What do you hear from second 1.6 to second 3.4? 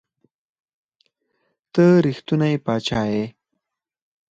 ته رښتونے باچا ئې